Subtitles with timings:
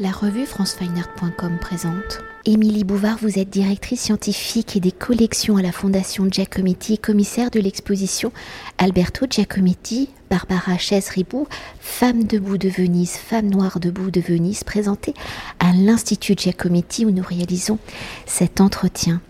[0.00, 2.20] La revue francefineart.com présente.
[2.44, 7.58] Émilie Bouvard, vous êtes directrice scientifique et des collections à la Fondation Giacometti, commissaire de
[7.58, 8.30] l'exposition
[8.78, 11.48] Alberto Giacometti, Barbara Chaise-Ribou,
[11.80, 15.14] Femme debout de Venise, Femme noire debout de Venise, présentée
[15.58, 17.78] à l'Institut Giacometti où nous réalisons
[18.24, 19.20] cet entretien.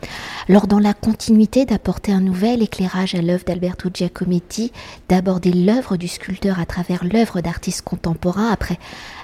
[0.48, 4.72] Lors dans la continuité d'apporter un nouvel éclairage à l'œuvre d'Alberto Giacometti,
[5.08, 8.78] d'aborder l'œuvre du sculpteur à travers l'œuvre d'artistes contemporains après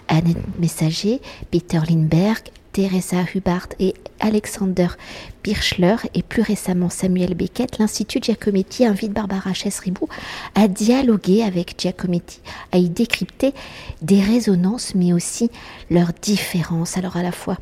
[0.09, 1.21] Annette Messager,
[1.51, 4.89] Peter Lindbergh, Teresa Hubart et Alexander
[5.45, 10.09] Birchler et plus récemment Samuel Beckett, l'Institut Giacometti invite Barbara Chesribou
[10.55, 12.41] à dialoguer avec Giacometti,
[12.73, 13.53] à y décrypter
[14.01, 15.51] des résonances mais aussi
[15.91, 16.97] leurs différences.
[16.97, 17.59] Alors à la fois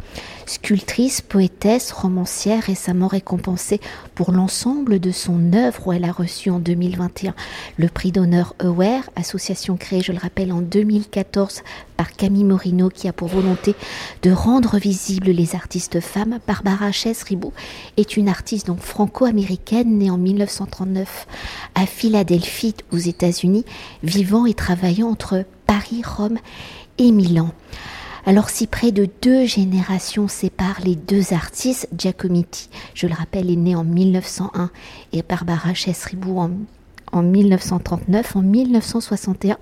[0.47, 3.81] sculptrice, poétesse, romancière, récemment récompensée
[4.15, 7.35] pour l'ensemble de son œuvre où elle a reçu en 2021
[7.79, 11.63] le prix d'honneur Aware, association créée, je le rappelle, en 2014
[11.97, 13.75] par Camille Morino qui a pour volonté
[14.23, 16.39] de rendre visibles les artistes femmes.
[16.47, 17.53] Barbara Chesribou
[17.97, 21.27] est une artiste donc franco-américaine née en 1939
[21.75, 23.65] à Philadelphie aux États-Unis,
[24.03, 26.39] vivant et travaillant entre Paris, Rome
[26.99, 27.51] et Milan.
[28.25, 33.57] Alors si près de deux générations séparent les deux artistes, Giacometti, je le rappelle, est
[33.57, 34.71] né en 1901
[35.13, 36.51] et Barbara Chesribou en,
[37.11, 39.59] en 1939, en 1961,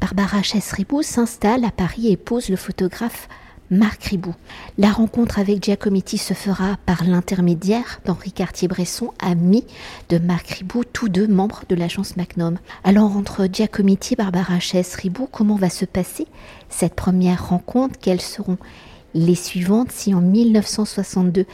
[0.00, 3.28] Barbara Chesribou s'installe à Paris et épouse le photographe
[3.72, 4.34] Marc Ribou.
[4.76, 9.64] La rencontre avec Giacometti se fera par l'intermédiaire d'Henri Cartier-Bresson, ami
[10.10, 12.58] de Marc Ribou, tous deux membres de l'agence Magnum.
[12.84, 16.26] Alors entre Giacometti et Barbara Chess-Ribou, comment va se passer
[16.68, 17.98] cette première rencontre?
[17.98, 18.58] Quelles seront
[19.14, 21.46] les suivantes si en 1962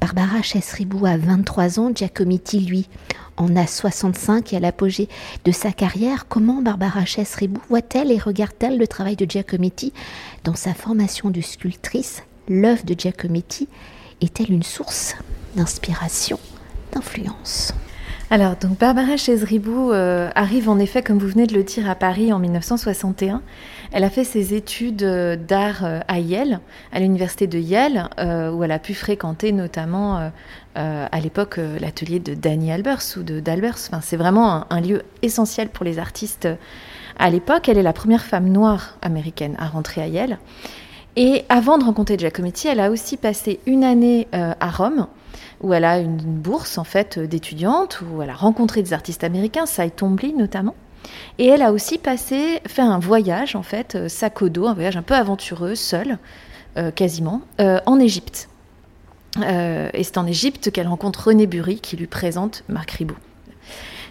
[0.00, 2.88] Barbara Chess-Ribou a 23 ans, Giacometti lui
[3.36, 5.08] en a 65 et à l'apogée
[5.44, 9.92] de sa carrière, comment Barbara Chess-Ribou voit-elle et regarde-t-elle le travail de Giacometti
[10.44, 12.22] dans sa formation de sculptrice?
[12.48, 13.68] L'œuvre de Giacometti
[14.20, 15.16] est-elle une source
[15.54, 16.38] d'inspiration,
[16.92, 17.72] d'influence?
[18.28, 21.94] Alors, donc Barbara Chesribou euh, arrive en effet, comme vous venez de le dire, à
[21.94, 23.40] Paris en 1961.
[23.92, 26.58] Elle a fait ses études euh, d'art euh, à Yale,
[26.92, 28.08] à l'université de Yale,
[28.52, 30.30] où elle a pu fréquenter notamment
[30.74, 33.76] à l'époque l'atelier de Danny Albers ou de d'Albers.
[33.88, 36.48] Enfin, c'est vraiment un, lieu essentiel pour les artistes
[37.18, 37.68] à l'époque.
[37.68, 40.38] Elle est la première femme noire américaine à rentrer à Yale.
[41.16, 45.06] Et avant de rencontrer Giacometti, elle a aussi passé une année à Rome
[45.62, 49.66] où elle a une bourse en fait d'étudiante, où elle a rencontré des artistes américains,
[49.66, 50.74] Cy Twombly notamment.
[51.38, 55.02] Et elle a aussi passé, fait un voyage en fait, euh, sac un voyage un
[55.02, 56.18] peu aventureux, seule,
[56.76, 58.48] euh, quasiment, euh, en Égypte.
[59.38, 63.16] et c'est en Égypte qu'elle rencontre René Burry qui lui présente Marc Ribot.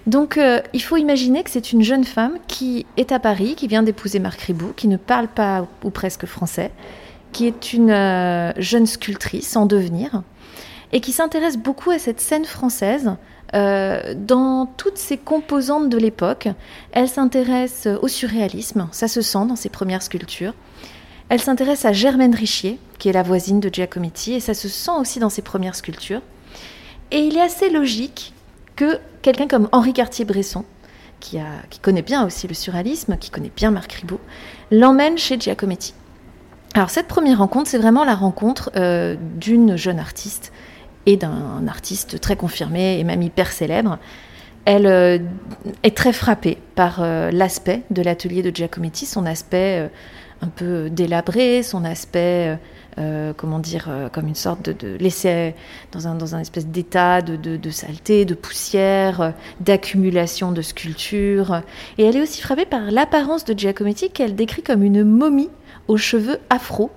[0.06, 0.40] Donc
[0.72, 4.20] il faut imaginer que c'est une jeune femme qui est à Paris, qui vient d'épouser
[4.20, 6.70] Marc Ribot, qui ne parle pas ou presque français,
[7.32, 7.90] qui est une
[8.58, 10.22] jeune sculptrice en devenir,
[10.94, 13.16] et qui s'intéresse beaucoup à cette scène française
[13.54, 16.48] euh, dans toutes ses composantes de l'époque.
[16.92, 20.54] Elle s'intéresse au surréalisme, ça se sent dans ses premières sculptures.
[21.30, 24.92] Elle s'intéresse à Germaine Richier, qui est la voisine de Giacometti, et ça se sent
[25.00, 26.22] aussi dans ses premières sculptures.
[27.12, 28.34] Et il est assez logique
[28.76, 30.66] que quelqu'un comme Henri Cartier-Bresson,
[31.20, 31.40] qui,
[31.82, 34.20] connaît bien aussi le surréalisme, qui connaît bien Marc Ribot,
[34.70, 35.94] l'emmène chez Giacometti.
[36.76, 40.52] Alors cette première rencontre, c'est vraiment la rencontre euh, d'une jeune artiste
[41.06, 44.00] et d'un artiste très confirmé et même hyper célèbre.
[44.66, 45.20] Elle euh,
[45.84, 49.88] est très frappée par euh, l'aspect de l'atelier de Giacometti, son aspect euh,
[50.42, 52.58] un peu délabré, son aspect,
[53.38, 55.56] comment dire, comme une sorte de, laisser
[55.94, 61.62] dans un, dans un espèce d'état de, de, saleté, de poussière, d'accumulation de sculptures.
[61.98, 65.50] Et elle est aussi frappée par l'apparence de Giacometti qu'elle décrit comme une momie
[65.88, 66.92] aux cheveux afro,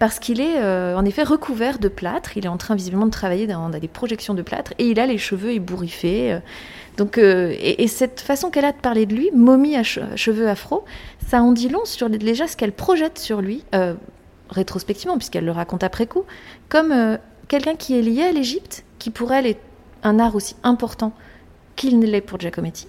[0.00, 2.38] parce qu'il est euh, en effet recouvert de plâtre.
[2.38, 5.06] Il est en train visiblement de travailler dans, des projections de plâtre et il a
[5.06, 6.32] les cheveux ébouriffés.
[6.32, 6.40] Euh.
[6.96, 10.86] donc, euh, et, cette façon qu'elle a de parler de lui, momie à, cheveux afro,
[11.28, 13.62] ça en dit long sur déjà ce qu'elle projette sur lui,
[14.48, 16.24] rétrospectivement, puisqu'elle le raconte après coup,
[16.70, 19.60] comme quelqu'un qui est lié à l'Égypte, qui pour elle est
[20.02, 21.12] un art aussi important
[21.76, 22.88] qu'il ne l'est pour Giacometti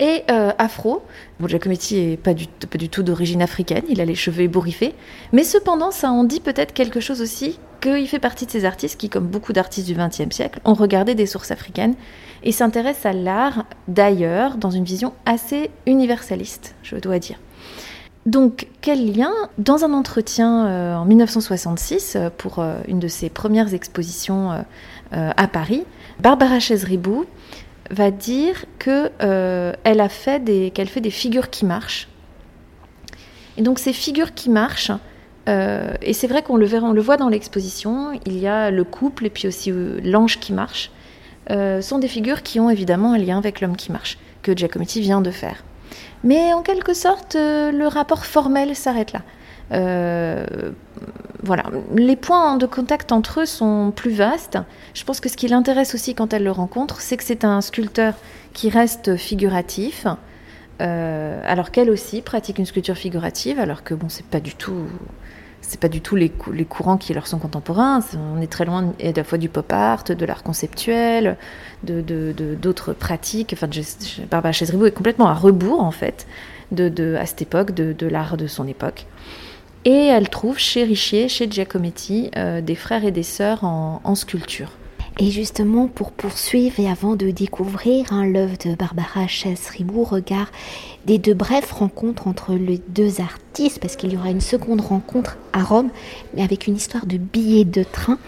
[0.00, 1.02] et euh, afro.
[1.38, 4.94] Bon, Giacometti n'est pas du, tout d'origine africaine, il a les cheveux ébouriffés,
[5.32, 8.98] mais cependant, ça en dit peut-être quelque chose aussi qu'il fait partie de ces artistes
[8.98, 11.94] qui, comme beaucoup d'artistes du XXe siècle, ont regardé des sources africaines
[12.42, 17.38] et s'intéressent à l'art d'ailleurs dans une vision assez universaliste, je dois dire.
[18.26, 23.72] Donc, quel lien Dans un entretien euh, en 1966, euh, pour une de ses premières
[23.74, 24.64] expositions
[25.12, 25.84] à Paris,
[26.20, 27.26] Barbara Chesribou
[27.90, 32.08] va dire que euh, elle a fait des qu'elle fait des figures qui marchent.
[33.56, 34.92] Et donc ces figures qui marchent
[36.02, 39.26] et c'est vrai qu'on le, on le voit dans l'exposition, il y a le couple
[39.26, 39.72] et puis aussi
[40.04, 40.92] l'ange qui marche,
[41.48, 45.20] sont des figures qui ont évidemment un lien avec l'homme qui marche, que Giacometti vient
[45.20, 45.64] de faire.
[46.22, 49.22] Mais en quelque sorte, le rapport formel s'arrête là.
[49.72, 50.44] Euh,
[51.42, 51.64] voilà,
[51.94, 54.58] les points de contact entre eux sont plus vastes.
[54.94, 57.60] Je pense que ce qui l'intéresse aussi quand elle le rencontre, c'est que c'est un
[57.60, 58.14] sculpteur
[58.52, 60.06] qui reste figuratif,
[60.80, 64.86] euh, alors qu'elle aussi pratique une sculpture figurative, alors que bon, c'est pas du tout,
[65.62, 66.30] c'est pas du tout les,
[66.68, 68.00] courants qui leur sont contemporains.
[68.36, 71.36] on est très loin à la fois du pop art, de l'art conceptuel,
[71.84, 73.54] de d'autres pratiques.
[73.54, 73.68] Enfin,
[74.30, 76.26] Barbara Chesribou est complètement à rebours en fait
[76.72, 79.06] à cette époque de l'art de son époque.
[79.84, 84.72] Et elle trouve chez Richier, chez Giacometti, euh, des frères et des sœurs en, sculpture.
[85.18, 90.50] Et justement, pour poursuivre et avant de découvrir un l'œuvre de Barbara Chasse-Ribou, regard
[91.06, 95.38] des deux brèves rencontres entre les deux artistes, parce qu'il y aura une seconde rencontre
[95.52, 95.88] à Rome,
[96.34, 98.18] mais avec une histoire de billets de train.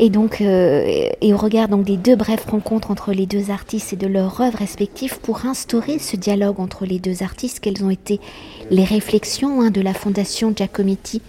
[0.00, 3.92] Et donc, euh, et au regard donc des deux brèves rencontres entre les deux artistes
[3.92, 7.90] et de leurs œuvres respectives, pour instaurer ce dialogue entre les deux artistes, quelles ont
[7.90, 8.20] été
[8.70, 11.20] les réflexions hein, de la Fondation Giacometti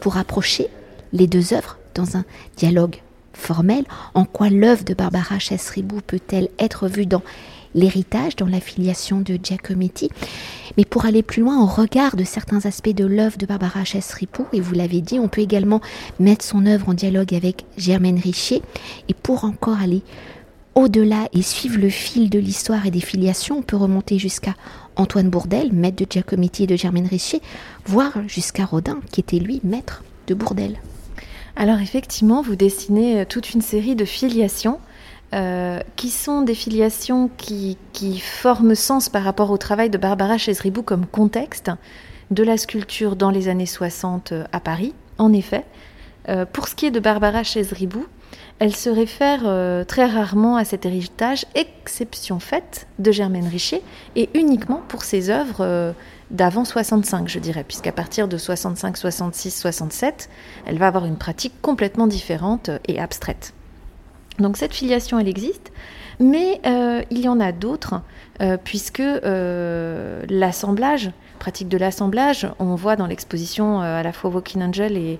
[0.00, 0.68] pour approcher
[1.12, 2.24] les deux œuvres dans un
[2.56, 2.96] dialogue
[3.32, 3.84] formel?
[4.12, 7.22] En quoi l'œuvre de Barbara Chasribou peut-elle être vue dans
[7.74, 10.10] l'héritage, dans l'affiliation de Giacometti
[10.78, 14.46] mais pour aller plus loin, en regard de certains aspects de l'œuvre de Barbara Chasripou,
[14.52, 15.80] et vous l'avez dit, on peut également
[16.20, 18.62] mettre son œuvre en dialogue avec Germaine Richier.
[19.08, 20.02] Et pour encore aller
[20.76, 24.54] au-delà et suivre le fil de l'histoire et des filiations, on peut remonter jusqu'à
[24.94, 27.42] Antoine Bourdel, maître de Giacometti et de Germaine Richier,
[27.84, 30.78] voire jusqu'à Rodin, qui était lui maître de Bourdel.
[31.56, 34.78] Alors effectivement, vous dessinez toute une série de filiations
[35.34, 37.76] euh, qui sont des filiations qui,
[38.18, 41.70] forment sens par rapport au travail de Barbara Chesribou comme contexte
[42.30, 44.94] de la sculpture dans les années 60 euh, à Paris.
[45.18, 45.66] En effet,
[46.30, 48.06] euh, pour ce qui est de Barbara Chesribou,
[48.58, 49.42] elle se réfère
[49.86, 53.82] très rarement à cet héritage, exception faite de Germaine Richer,
[54.16, 55.94] et uniquement pour ses œuvres
[56.32, 60.28] d'avant 65, je dirais, puisqu'à partir de 65, 66, 67,
[60.66, 63.54] elle va avoir une pratique complètement différente et abstraite.
[64.38, 65.72] Donc cette filiation, elle existe,
[66.20, 68.00] mais euh, il y en a d'autres,
[68.40, 74.62] euh, puisque euh, l'assemblage, pratique de l'assemblage, on voit dans l'exposition à la fois Walking
[74.62, 75.18] Angel et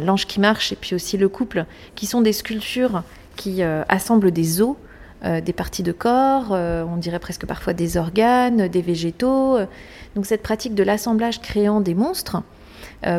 [0.00, 1.64] l'ange qui marche, et puis aussi le couple,
[1.94, 3.02] qui sont des sculptures
[3.36, 4.76] qui assemblent des os,
[5.24, 9.58] des parties de corps, on dirait presque parfois des organes, des végétaux.
[10.14, 12.42] Donc cette pratique de l'assemblage créant des monstres,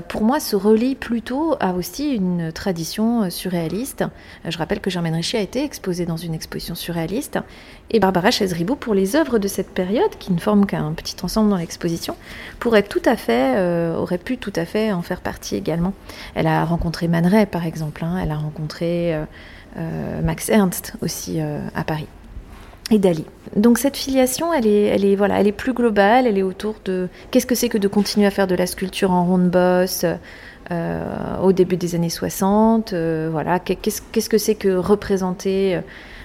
[0.08, 4.02] pour moi, se relie plutôt à aussi une tradition euh, surréaliste.
[4.02, 7.40] Euh, je rappelle que Germaine Richer a été exposée dans une exposition surréaliste,
[7.92, 11.50] et Barbara Chesribou, pour les œuvres de cette période, qui ne forment qu'un petit ensemble
[11.50, 12.16] dans l'exposition,
[12.60, 15.94] pourrait tout à fait, aurait pu tout à fait en faire partie également.
[16.34, 18.18] Elle a rencontré Man Ray, par exemple, hein.
[18.22, 19.16] elle a rencontré
[20.24, 22.08] Max Ernst aussi à Paris
[22.92, 23.26] et Dali.
[23.56, 26.76] Donc cette filiation, elle est, elle est, voilà, elle est plus globale, elle est autour
[26.86, 30.06] de qu'est-ce que c'est que de continuer à faire de la sculpture en ronde bosse
[30.72, 31.04] euh,
[31.44, 35.82] au début des années 60, euh, voilà, qu'est-ce que c'est que représenter euh,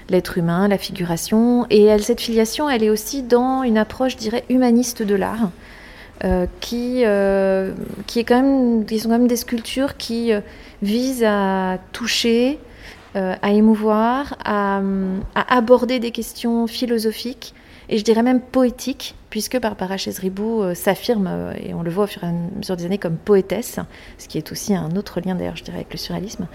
[0.09, 1.67] l'être humain, la figuration.
[1.71, 5.51] Et cette filiation, elle est aussi dans une approche, je dirais, humaniste de l'art.
[6.61, 7.05] qui,
[8.07, 10.33] qui, est quand même, qui sont quand même des sculptures qui
[10.83, 12.59] visent à toucher,
[13.17, 14.81] euh, à émouvoir, à,
[15.35, 17.55] aborder des questions philosophiques
[17.89, 22.05] et je dirais même poétiques, puisque Barbara Chesribou euh, s'affirme, euh, et on le voit
[22.05, 23.81] au fur et à mesure des années, comme poétesse,
[24.17, 26.47] ce qui est aussi un autre lien d'ailleurs, je dirais, avec le surréalisme.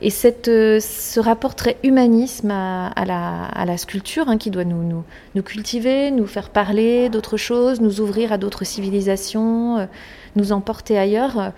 [0.00, 5.04] Et cette, ce rapport très humanisme à, la, sculpture hein, qui doit nous,
[5.36, 9.86] nous, cultiver, nous faire parler d'autres choses, nous ouvrir à d'autres civilisations,
[10.34, 11.52] nous emporter ailleurs,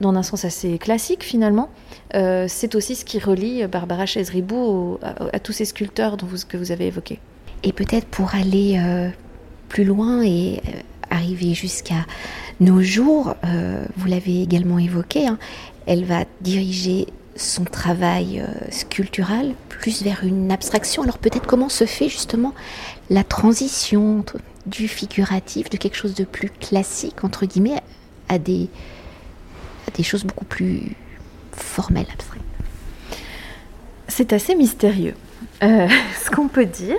[0.00, 1.70] dans un sens assez classique finalement,
[2.14, 6.72] euh, c'est aussi ce qui relie Barbara Chesribou à, tous ces sculpteurs dont que vous
[6.72, 7.20] avez évoqués.
[7.62, 9.08] Et peut-être pour aller euh,
[9.68, 10.70] plus loin et euh,
[11.10, 12.06] arriver jusqu'à
[12.60, 13.34] nos jours,
[13.96, 15.38] vous l'avez également évoqué, hein,
[15.86, 21.02] elle va diriger son travail sculptural plus vers une abstraction.
[21.02, 22.54] Alors peut-être comment se fait justement
[23.10, 24.24] la transition
[24.66, 27.80] du figuratif, de quelque chose de plus classique, entre guillemets,
[28.28, 28.68] à des,
[29.94, 30.96] des choses beaucoup plus
[31.52, 32.40] formel abstrait
[34.08, 35.14] C'est assez mystérieux.
[35.62, 35.88] Euh,
[36.24, 36.98] ce qu'on peut dire,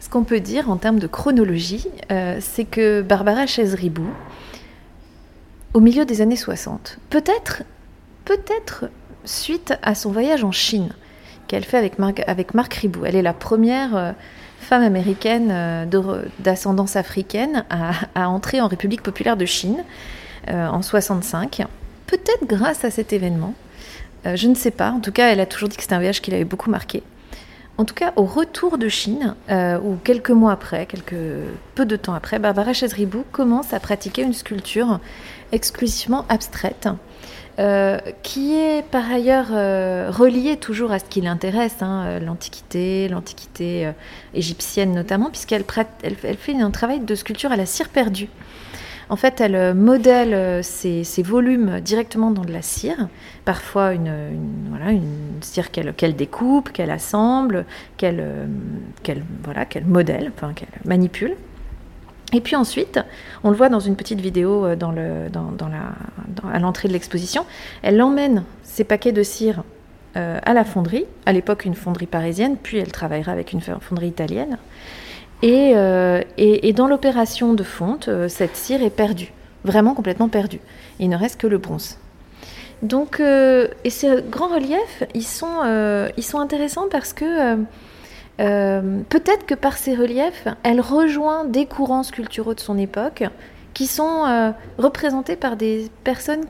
[0.00, 4.06] ce qu'on peut dire en termes de chronologie, euh, c'est que Barbara Chesribou,
[5.74, 7.62] au milieu des années 60, peut-être,
[8.24, 8.86] peut-être
[9.24, 10.90] suite à son voyage en Chine
[11.46, 13.04] qu'elle fait avec Marc, avec Ribou.
[13.04, 14.12] Elle est la première euh,
[14.60, 15.88] femme américaine
[16.38, 19.82] d'ascendance africaine à, entrer en République populaire de Chine
[20.46, 21.62] en 65
[22.10, 23.54] peut-être grâce à cet événement.
[24.24, 24.90] je ne sais pas.
[24.90, 27.02] En tout cas, elle a toujours dit que c'était un voyage qui l'avait beaucoup marqué.
[27.78, 31.14] En tout cas, au retour de Chine, ou quelques mois après, quelques
[31.74, 35.00] peu de temps après, Barbara Chazribou commence à pratiquer une sculpture
[35.52, 36.88] exclusivement abstraite
[37.60, 43.06] euh, qui est par ailleurs euh, relié toujours à ce qui l'intéresse, hein, euh, l'Antiquité,
[43.08, 43.90] l'Antiquité
[44.32, 45.64] égyptienne notamment, puisqu'elle
[46.02, 48.28] elle, fait un travail de sculpture à la cire perdue.
[49.10, 53.08] En fait, elle modèle ses, volumes directement dans de la cire,
[53.44, 54.14] parfois une,
[54.70, 58.46] voilà, une cire qu'elle découpe, qu'elle assemble, qu'elle
[59.42, 61.34] voilà, qu'elle modèle, qu'elle manipule.
[62.32, 63.00] Et puis ensuite,
[63.42, 65.26] on le voit dans une petite vidéo euh, dans le,
[66.52, 67.44] à l'entrée de l'exposition,
[67.82, 69.64] elle emmène ses paquets de cire
[70.16, 74.08] euh, à la fonderie, à l'époque une fonderie parisienne, puis elle travaillera avec une fonderie
[74.08, 74.58] italienne.
[75.42, 79.32] Et, euh, et, dans l'opération de fonte, cette cire est perdue,
[79.64, 80.60] vraiment complètement perdue.
[80.98, 81.98] Il ne reste que le bronze.
[82.82, 85.60] Donc, et ces grands reliefs, ils sont,
[86.38, 87.56] intéressants parce que
[88.40, 93.24] euh, peut-être que par ces reliefs, elle rejoint des courants sculpturaux de son époque
[93.74, 96.44] qui sont euh, représentés par des personnes,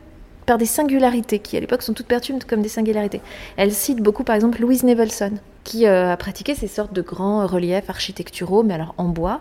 [0.47, 3.21] par des singularités, qui à l'époque sont toutes perçues comme des singularités.
[3.57, 5.33] Elle cite beaucoup par exemple Louise Nevelson,
[5.65, 9.41] qui euh, a pratiqué ces sortes de grands reliefs architecturaux, mais alors en bois.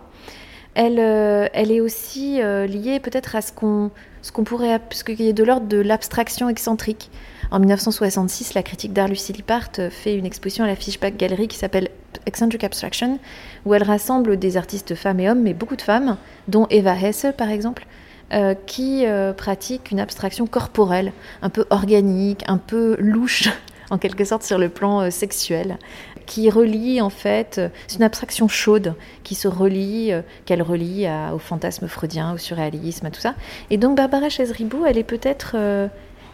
[0.75, 3.89] Elle, elle est aussi liée peut-être à ce qu'on
[4.21, 7.09] ce qu'on pourrait, parce qu'il est de l'ordre de l'abstraction excentrique.
[7.51, 11.57] En 1966, la critique d'art Lucie Lippard fait une exposition à la Fishback Gallery qui
[11.57, 11.89] s'appelle
[12.25, 13.19] Eccentric Abstraction,
[13.65, 17.27] où elle rassemble des artistes femmes et hommes, mais beaucoup de femmes, dont Eva Hesse
[17.37, 17.85] par exemple,
[18.31, 21.11] euh, qui euh, pratiquent une abstraction corporelle,
[21.41, 23.49] un peu organique, un peu louche,
[23.89, 25.77] en quelque sorte sur le plan euh, sexuel,
[26.25, 28.93] qui relie en fait, c'est une abstraction chaude
[29.23, 30.11] qui se relie,
[30.45, 33.33] qu'elle relie au fantasme freudien, au surréalisme, à tout ça.
[33.71, 35.55] Et donc Barbara Chesribou, elle est peut-être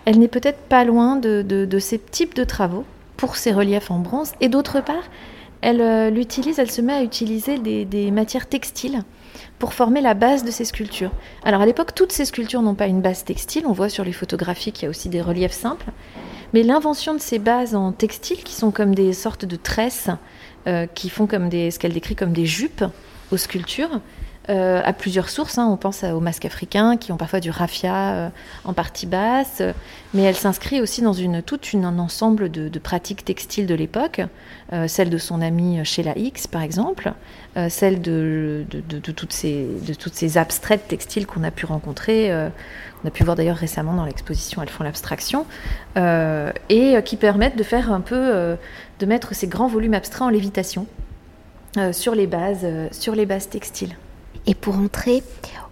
[0.05, 2.85] elle n'est peut-être pas loin de, ces types de travaux
[3.17, 4.33] pour ces reliefs en bronze.
[4.39, 5.03] Et d'autre part,
[5.62, 9.01] elle euh, l'utilise, elle se met à utiliser des, matières textiles
[9.57, 11.12] pour former la base de ces sculptures.
[11.43, 13.65] Alors à l'époque, toutes ces sculptures n'ont pas une base textile.
[13.65, 15.88] On voit sur les photographies qu'il y a aussi des reliefs simples.
[16.55, 20.07] Mais l'invention de ces bases en textile, qui sont comme des sortes de tresses,
[20.67, 22.85] euh, qui font comme des, ce qu'elle décrit comme des jupes
[23.33, 24.00] aux sculptures,
[24.50, 25.58] euh, à plusieurs sources.
[25.58, 25.68] Hein.
[25.72, 28.30] On pense aux masques africains qui ont parfois du raffia euh,
[28.64, 29.64] en partie basse,
[30.14, 34.22] mais elle s'inscrit aussi dans une, tout un ensemble de, pratiques textiles de l'époque,
[34.72, 37.14] euh, celle de son amie Sheila X par exemple,
[37.70, 42.32] celle de, de, toutes ces, de toutes ces abstraites textiles qu'on a pu rencontrer,
[43.04, 45.46] on a pu voir d'ailleurs récemment dans l'exposition Elles font l'abstraction,
[45.96, 48.58] et qui permettent de faire un peu,
[49.00, 50.86] de mettre ces grands volumes abstraits en lévitation.
[51.94, 53.96] sur, les bases, sur les bases textiles.
[54.48, 55.24] Et pour entrer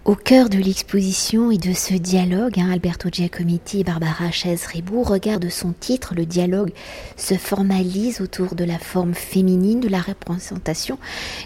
[0.04, 5.48] au cœur de l'exposition et de ce dialogue, hein, Alberto Giacometti et Barbara Chaise-Ribou regardent
[5.48, 6.72] son titre, le dialogue
[7.16, 10.98] se formalise autour de la forme féminine, de la représentation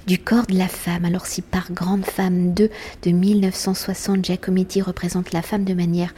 [0.06, 1.04] du corps de la femme.
[1.04, 2.70] Alors si par Grande Femme 2
[3.02, 6.14] de 1960, Giacometti représente la femme de manière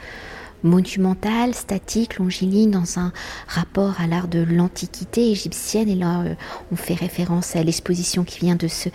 [0.63, 3.13] monumentale, statique, longiligne, dans un
[3.47, 5.89] rapport à l'art de l'Antiquité égyptienne.
[5.89, 6.35] Et là, euh,
[6.73, 8.89] on fait référence à l'exposition qui vient de se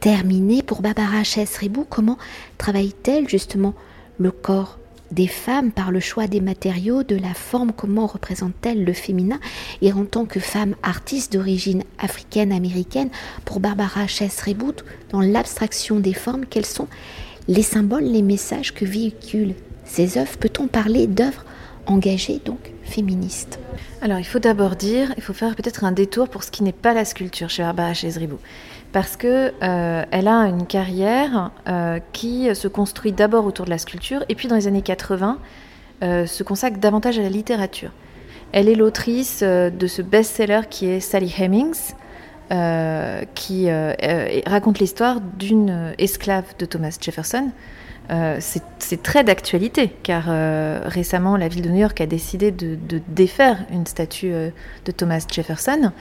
[0.00, 0.62] terminer.
[0.62, 2.18] Pour Barbara Chesribou, comment
[2.58, 3.74] travaille-t-elle justement
[4.18, 4.78] le corps
[5.10, 9.38] des femmes par le choix des matériaux, de la forme, comment représente-t-elle le féminin?
[9.82, 13.10] Et en tant que femme artiste d'origine africaine-américaine,
[13.44, 14.72] pour Barbara Chesribou,
[15.10, 16.88] dans l'abstraction des formes, quels sont
[17.46, 21.44] les symboles, les messages que véhiculent ces œuvres, peut-on parler d'œuvres
[21.86, 23.58] engagées, donc féministes?
[24.00, 26.72] Alors il faut d'abord dire, il faut faire peut-être un détour pour ce qui n'est
[26.72, 28.38] pas la sculpture chez Barbara Chesribou.
[28.92, 33.78] Parce que euh, elle a une carrière euh, qui se construit d'abord autour de la
[33.78, 35.38] sculpture et puis dans les années 80
[36.02, 37.90] euh, se consacre davantage à la littérature.
[38.52, 41.94] Elle est l'autrice de ce best-seller qui est Sally Hemings,
[43.34, 43.70] qui
[44.46, 47.50] raconte l'histoire d'une esclave de Thomas Jefferson,
[48.10, 52.76] euh, c'est très d'actualité, car euh, récemment, la ville de New York a décidé de,
[53.08, 54.50] défaire une statue euh,
[54.84, 55.92] de Thomas Jefferson.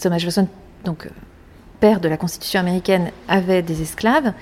[0.00, 0.48] Thomas Jefferson,
[0.84, 1.08] donc
[1.80, 4.32] père de la Constitution américaine, avait des esclaves,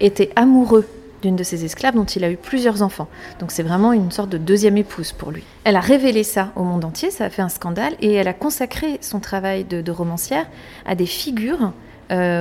[0.00, 0.88] était amoureux
[1.20, 3.08] d'une de ses esclaves dont il a eu plusieurs enfants.
[3.40, 5.42] Donc c'est vraiment une sorte de deuxième épouse pour lui.
[5.64, 8.32] Elle a révélé ça au monde entier, ça a fait un scandale, et elle a
[8.34, 10.46] consacré son travail de, romancière
[10.86, 11.72] à des figures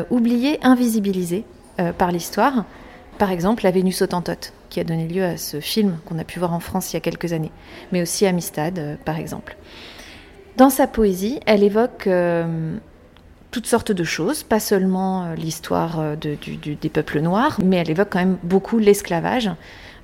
[0.10, 1.44] oubliées, invisibilisées
[1.98, 2.66] par l'histoire,
[3.18, 6.40] par exemple, La Vénus Autantote, qui a donné lieu à ce film qu'on a pu
[6.40, 7.52] voir en France il y a quelques années,
[7.92, 9.56] mais aussi Amistad, euh, par exemple.
[10.58, 12.76] Dans sa poésie, elle évoque euh,
[13.52, 18.20] toutes sortes de choses, pas seulement euh, l'histoire des peuples noirs, mais elle évoque quand
[18.20, 19.50] même beaucoup l'esclavage.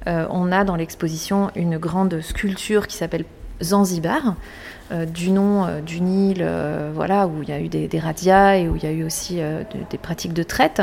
[0.06, 3.26] on a dans l'exposition une grande sculpture qui s'appelle
[3.62, 4.36] Zanzibar,
[5.14, 6.46] du nom d'une île
[6.94, 9.40] voilà, où il y a eu des, radias et où il y a eu aussi
[9.90, 10.82] des pratiques de traite.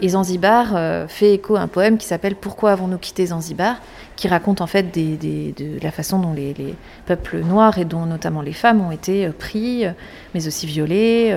[0.00, 3.76] Et Zanzibar euh, fait écho à un poème qui s'appelle Pourquoi avons-nous quitté Zanzibar?
[4.16, 6.74] qui raconte en fait de la façon dont les,
[7.06, 9.92] peuples noirs et dont notamment les femmes ont été euh, pris, euh,
[10.34, 11.32] mais aussi violés,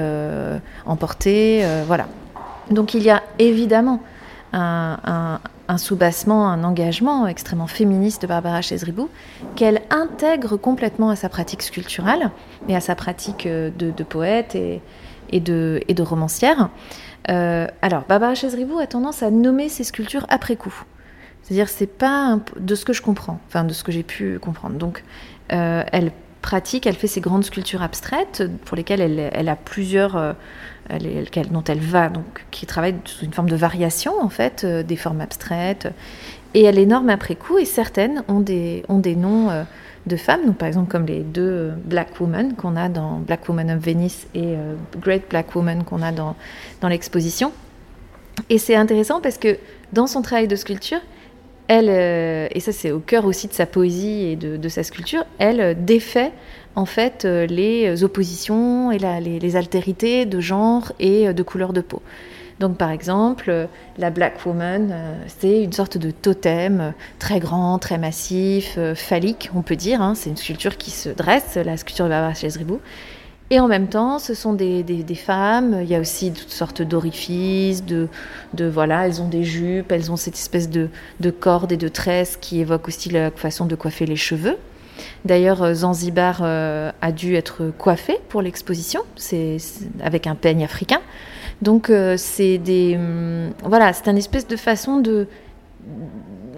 [0.88, 2.08] emportés, voilà.
[2.72, 4.02] Donc il y a évidemment
[4.54, 5.40] un,
[5.78, 9.10] soubassement, un engagement extrêmement féministe de Barbara Chesribou
[9.56, 12.32] qu'elle intègre complètement à sa pratique sculpturale
[12.68, 16.70] et à sa pratique de, poète et de romancière.
[17.30, 20.74] Euh, alors, Barbara Chesribou a tendance à nommer ses sculptures après coup.
[21.44, 24.76] C'est-à-dire, c'est pas de ce que je comprends, enfin de ce que j'ai pu comprendre.
[24.76, 25.04] Donc,
[25.52, 26.12] euh, elle
[26.42, 29.02] pratique, elle fait ses grandes sculptures abstraites pour lesquelles
[29.32, 30.34] elle, a plusieurs, euh,
[31.52, 35.22] dont elle va, donc qui travaille sous une forme de variation en fait, des formes
[35.22, 35.88] abstraites.
[36.54, 39.50] Et elle est norme après coup, et certaines ont des, ont des noms
[40.08, 43.72] de femmes, par exemple comme les deux euh, Black Women qu'on a dans Black Woman
[43.72, 46.36] of Venice et euh, Great Black Woman qu'on a dans,
[46.82, 47.52] dans l'exposition.
[48.50, 49.58] Et c'est intéressant parce que
[49.94, 51.02] dans son travail de sculpture,
[51.68, 55.24] elle, euh, et ça c'est au cœur aussi de sa poésie et de, sa sculpture,
[55.38, 56.32] elle défait
[56.76, 62.02] en fait les oppositions et les, altérités de genre et de couleur de peau.
[62.62, 67.80] Donc par exemple, la Black Woman, euh, c'est une sorte de totem euh, très grand,
[67.80, 70.00] très massif, euh, phallique, on peut dire.
[70.00, 70.14] Hein.
[70.14, 72.80] C'est une sculpture qui se dresse, la sculpture de Barbara Ribou.
[73.50, 75.80] Et en même temps, ce sont des, femmes.
[75.82, 78.08] Il y a aussi toutes sortes d'orifices, de,
[78.54, 80.88] de, voilà, elles ont des jupes, elles ont cette espèce de,
[81.20, 84.58] de corde et de tresse qui évoque aussi la façon de coiffer les cheveux.
[85.26, 89.58] D'ailleurs, Zanzibar a dû être coiffé pour l'exposition, c'est
[90.02, 91.02] avec un peigne africain.
[91.62, 95.28] Donc euh, c'est des hum, voilà, c'est une espèce de façon de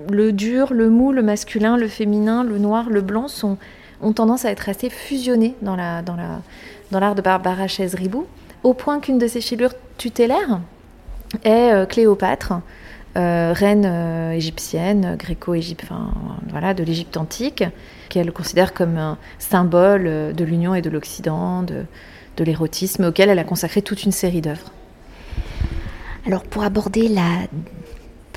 [0.10, 3.58] le dur, le mou, le masculin, le féminin, le noir, le blanc sont
[4.02, 6.42] ont tendance à être assez fusionnés dans la dans la
[6.92, 8.26] dans l'art de Barbara Chaise-Ribou,
[8.64, 10.60] au point qu'une de ses figures tutélaires
[11.44, 12.54] est euh, Cléopâtre,
[13.18, 13.86] euh, reine
[14.32, 16.14] égyptienne, gréco-égyptienne, enfin,
[16.50, 17.64] voilà, de l'Égypte antique,
[18.10, 21.86] qu'elle considère comme un symbole de l'union et de l'Occident, de,
[22.38, 24.72] de l'érotisme, auquel elle a consacré toute une série d'œuvres.
[26.26, 27.48] Alors pour aborder la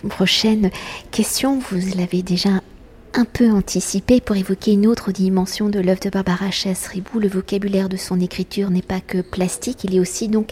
[0.09, 0.71] prochaine
[1.13, 2.51] question, vous l'avez déjà
[3.15, 7.21] un peu anticipé pour évoquer une autre dimension de l'œuvre de Barbara Chess-Ribou.
[7.21, 10.51] Le vocabulaire de son écriture n'est pas que plastique, il est aussi donc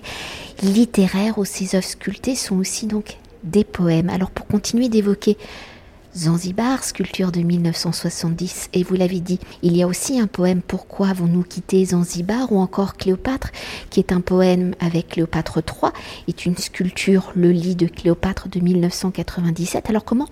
[0.62, 4.10] littéraire, où ses œuvres sculptées sont aussi donc des poèmes.
[4.10, 5.36] Alors pour continuer d'évoquer
[6.16, 8.70] Zanzibar, sculpture de 1970.
[8.72, 12.52] Et vous l'avez dit, il y a aussi un poème Pourquoi avons-nous quitté Zanzibar?
[12.52, 13.50] Ou encore Cléopâtre,
[13.90, 15.90] qui est un poème avec Cléopâtre III,
[16.28, 19.90] est une sculpture Le lit de Cléopâtre de 1997.
[19.90, 20.28] Alors comment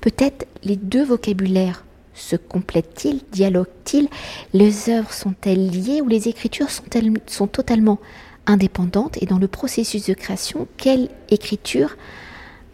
[0.00, 4.08] peut-être les deux vocabulaires se complètent-ils, dialoguent-ils?
[4.54, 6.00] Les œuvres sont-elles liées?
[6.00, 7.98] Ou les écritures sont-elles sont totalement
[8.46, 9.22] indépendantes?
[9.22, 11.96] Et dans le processus de création, quelle écriture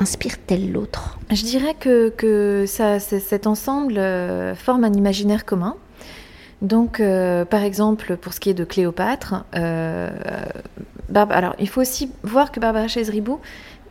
[0.04, 1.18] inspire-t-elle l'autre?
[1.30, 5.76] Je dirais que, que ça, cet ensemble euh, forme un imaginaire commun.
[6.60, 10.10] Donc, euh, par exemple, pour ce qui est de Cléopâtre, euh,
[11.14, 13.40] alors il faut aussi voir que Barbara Chesribou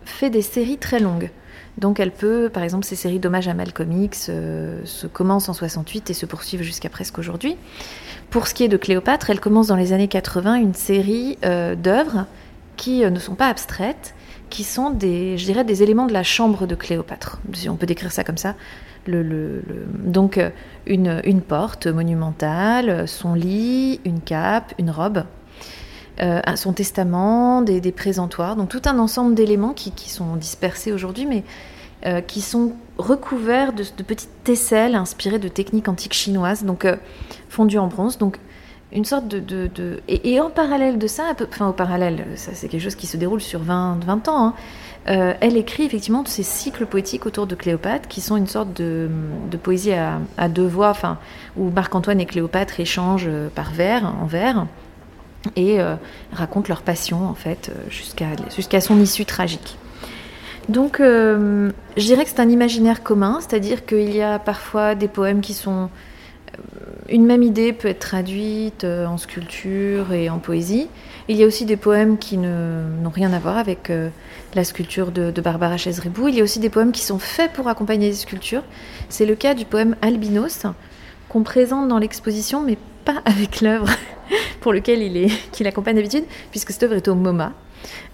[0.06, 1.32] fait des séries très longues.
[1.80, 6.12] Donc, elle peut, par exemple, ces séries d'hommage à Malcolm X se commencent en 68
[6.12, 7.56] et se poursuivent jusqu'à presque aujourd'hui.
[8.30, 12.28] Pour ce qui est de Cléopâtre, elle commence dans les années 80 une série d'œuvres
[12.78, 14.14] qui ne sont pas abstraites,
[14.54, 17.88] qui sont des, je dirais, des éléments de la chambre de Cléopâtre, si on peut
[17.88, 18.54] décrire ça comme ça.
[19.08, 20.52] Donc euh,
[20.86, 25.24] une, une, porte monumentale, son lit, une cape, une robe,
[26.22, 31.26] euh, son testament, des, présentoirs, donc tout un ensemble d'éléments qui, qui, sont dispersés aujourd'hui,
[31.26, 31.44] mais
[32.06, 36.86] euh, qui sont recouverts de, de, petites tesselles inspirées de techniques antiques chinoises, donc
[37.50, 38.20] fondues en bronze.
[38.20, 38.38] Donc
[38.94, 39.40] une sorte de...
[39.40, 43.18] de, Et, en parallèle de ça, enfin au parallèle, ça c'est quelque chose qui se
[43.18, 44.54] déroule sur 20, 20 ans, hein,
[45.10, 49.10] euh, elle écrit effectivement ces cycles poétiques autour de Cléopâtre qui sont une sorte de,
[49.52, 51.18] de poésie à, à, deux voix, enfin,
[51.58, 54.66] où Marc-Antoine et Cléopâtre échangent euh, par vers, en vers,
[55.58, 55.96] et euh,
[56.32, 59.78] racontent leur passion en fait jusqu'à jusqu'à son issue tragique.
[60.70, 65.42] Donc, je dirais que c'est un imaginaire commun, c'est-à-dire qu'il y a parfois des poèmes
[65.42, 65.90] qui sont
[67.10, 70.88] une même idée peut être traduite euh, en sculpture et en poésie.
[71.28, 74.10] Il y a aussi des poèmes qui n'ont rien à voir avec euh,
[74.56, 76.28] la sculpture de, Barbara Chesribou.
[76.28, 78.64] Il y a aussi des poèmes qui sont faits pour accompagner des sculptures.
[79.10, 80.66] C'est le cas du poème Albinos,
[81.30, 83.90] qu'on présente dans l'exposition, mais pas avec l'œuvre
[84.62, 87.54] pour lequel il est, qu'il accompagne d'habitude, puisque cette œuvre est au MoMA.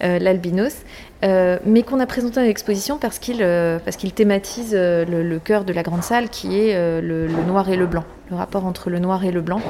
[0.01, 0.75] L'albinos,
[1.23, 5.83] mais qu'on a présenté à l'exposition parce qu'il parce qu'il thématise le, cœur de la
[5.83, 9.31] grande salle qui est le, noir et le blanc, le rapport entre le noir et
[9.31, 9.61] le blanc.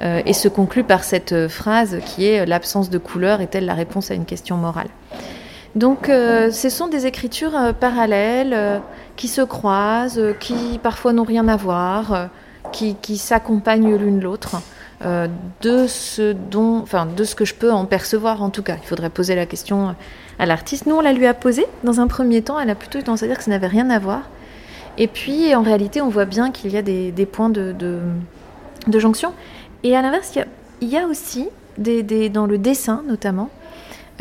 [0.00, 4.14] et se conclut par cette phrase qui est l'absence de couleur est-elle la réponse à
[4.14, 4.88] une question morale
[5.74, 8.80] donc ce sont des écritures parallèles
[9.16, 12.30] qui se croisent, qui parfois n'ont rien à voir,
[12.72, 14.56] qui, qui s'accompagnent l'une l'autre.
[15.04, 15.28] Euh,
[15.60, 18.76] de ce dont, enfin, de ce que je peux en percevoir en tout cas.
[18.82, 19.94] Il faudrait poser la question
[20.38, 20.86] à l'artiste.
[20.86, 21.66] Nous, on la lui a posée.
[21.84, 23.98] Dans un premier temps, elle a plutôt tendance à dire que ça n'avait rien à
[23.98, 24.22] voir.
[24.96, 27.74] Et puis, en réalité, on voit bien qu'il y a des, points de,
[28.94, 29.34] jonction.
[29.82, 30.32] Et à l'inverse,
[30.80, 33.50] il, y a, aussi, des, dans le dessin notamment,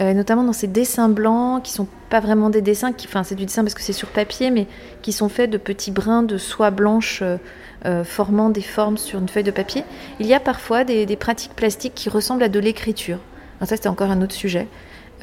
[0.01, 3.35] euh, notamment dans ces dessins blancs qui sont pas vraiment des dessins, qui, enfin c'est
[3.35, 4.67] du dessin parce que c'est sur papier, mais
[5.01, 7.37] qui sont faits de petits brins de soie blanche euh,
[7.85, 9.83] euh, formant des formes sur une feuille de papier.
[10.19, 13.19] Il y a parfois des, pratiques plastiques qui ressemblent à de l'écriture.
[13.63, 14.67] Ça, c'est encore un autre sujet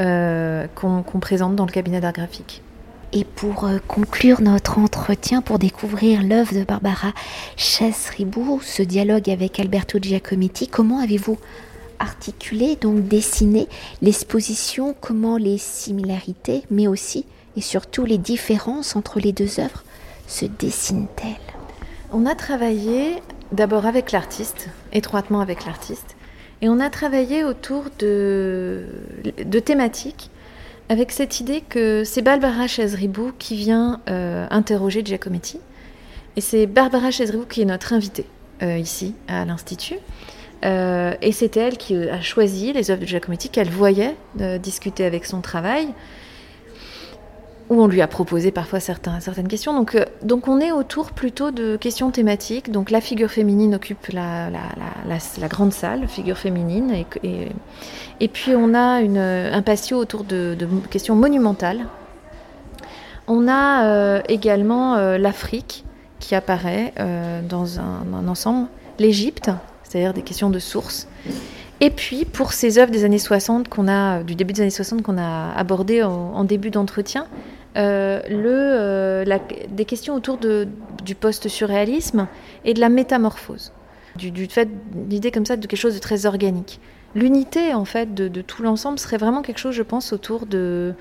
[0.01, 2.63] euh, qu'on présente dans le cabinet d'art graphique.
[3.13, 7.13] Et pour euh, conclure notre entretien, pour découvrir l'œuvre de Barbara
[7.57, 11.39] Chess-Ribou, ce dialogue avec Alberto Giacometti, comment avez-vous
[11.99, 13.69] articulé, donc dessiné
[14.01, 19.85] l'exposition, comment les similarités, mais aussi et surtout les différences entre les deux œuvres
[20.27, 21.62] se dessinent-elles?
[22.13, 26.17] On a travaillé d'abord avec l'artiste, étroitement avec l'artiste,
[26.61, 28.87] et on a travaillé autour de,
[29.65, 30.31] thématiques
[30.89, 35.59] avec cette idée que c'est Barbara Chazribou qui vient euh, interroger Giacometti.
[36.37, 38.27] Et c'est Barbara Chazribou qui est notre invitée
[38.63, 39.99] euh, ici à l'Institut.
[40.65, 44.15] Euh, et c'est elle qui a choisi les œuvres de Giacometti qu'elle voyait
[44.61, 45.89] discuter avec son travail
[47.73, 49.75] où on lui a proposé parfois certaines questions.
[49.75, 52.71] Donc, euh, donc on est autour plutôt de questions thématiques.
[52.71, 54.51] Donc la figure féminine occupe la,
[55.49, 56.93] grande salle, figure féminine.
[58.21, 60.57] Et, puis on a une, un patio autour de,
[60.91, 61.87] questions monumentales.
[63.27, 65.85] On a euh, également euh, l'Afrique
[66.19, 66.95] qui apparaît
[67.49, 68.69] dans un, ensemble,
[69.01, 69.51] l'Égypte,
[69.83, 71.09] c'est-à-dire des questions de source.
[71.81, 75.03] Et puis, pour ces œuvres des années 60 qu'on a, du début des années 60
[75.03, 77.27] qu'on a abordées en début d'entretien,
[77.77, 79.39] euh, euh,
[79.71, 82.29] des questions autour du post-surréalisme
[82.65, 83.73] et de la métamorphose.
[84.17, 84.69] Du, fait,
[85.09, 86.81] l'idée comme ça de quelque chose de très organique.
[87.15, 90.95] L'unité, en fait, de, tout l'ensemble serait vraiment quelque chose, je pense, autour de,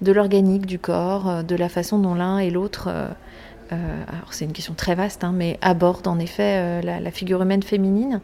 [0.00, 2.88] de l'organique du corps, euh, de la façon dont l'un et l'autre,
[3.70, 8.20] alors c'est une question très vaste, hein, mais abordent en effet la, figure humaine féminine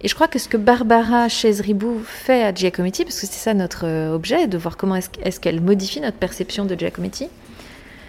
[0.00, 3.54] et je crois que ce que Barbara Chesribou fait à Giacometti, parce que c'est ça
[3.54, 7.28] notre euh, objet, de voir comment est-ce qu'elle modifie notre perception de Giacometti,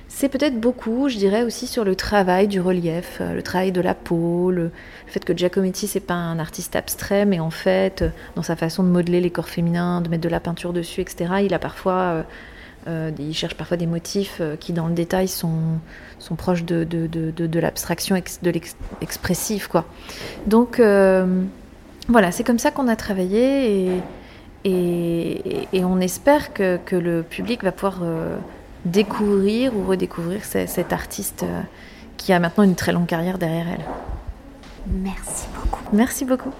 [0.07, 3.81] c'est peut-être beaucoup, je dirais aussi sur le travail du relief, euh, le travail de
[3.81, 4.71] la peau, le,
[5.07, 8.03] fait que Giacometti c'est pas un artiste abstrait, mais en fait,
[8.35, 11.35] dans sa façon de modeler les corps féminins, de mettre de la peinture dessus, etc.,
[11.43, 12.25] il a parfois,
[12.87, 15.79] euh, il cherche parfois des motifs qui dans le détail sont,
[16.19, 18.51] sont proches de, de, de, de l'abstraction, de
[19.01, 19.85] l'expressif, quoi.
[20.45, 20.79] Donc
[22.07, 24.01] voilà, c'est comme ça qu'on a travaillé
[24.63, 28.37] et, et, on espère que, que, le public va pouvoir euh,
[28.85, 31.61] découvrir ou redécouvrir cette artiste euh,
[32.17, 33.85] qui a maintenant une très longue carrière derrière elle.
[34.87, 35.83] Merci beaucoup.
[35.93, 36.51] Merci beaucoup.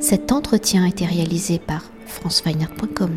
[0.00, 3.10] Cet entretien a été réalisé par franceweiner.com.